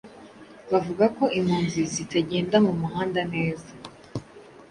[0.71, 3.69] bavuga ko impunzi zitagenda mu muhanda neza